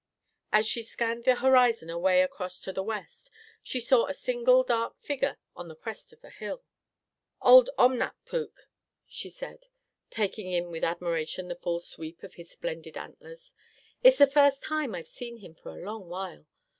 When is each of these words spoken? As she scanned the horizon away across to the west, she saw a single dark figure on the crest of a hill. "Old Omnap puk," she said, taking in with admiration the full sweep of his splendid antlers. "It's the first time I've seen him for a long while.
As 0.51 0.65
she 0.65 0.81
scanned 0.81 1.25
the 1.25 1.35
horizon 1.35 1.91
away 1.91 2.23
across 2.23 2.59
to 2.61 2.73
the 2.73 2.81
west, 2.81 3.29
she 3.61 3.79
saw 3.79 4.07
a 4.07 4.15
single 4.15 4.63
dark 4.63 4.97
figure 4.97 5.37
on 5.55 5.67
the 5.67 5.75
crest 5.75 6.11
of 6.11 6.23
a 6.23 6.31
hill. 6.31 6.63
"Old 7.39 7.69
Omnap 7.77 8.15
puk," 8.25 8.67
she 9.05 9.29
said, 9.29 9.67
taking 10.09 10.51
in 10.51 10.71
with 10.71 10.83
admiration 10.83 11.49
the 11.49 11.55
full 11.55 11.79
sweep 11.79 12.23
of 12.23 12.33
his 12.33 12.49
splendid 12.49 12.97
antlers. 12.97 13.53
"It's 14.01 14.17
the 14.17 14.25
first 14.25 14.63
time 14.63 14.95
I've 14.95 15.07
seen 15.07 15.37
him 15.37 15.53
for 15.53 15.69
a 15.69 15.83
long 15.85 16.09
while. 16.09 16.47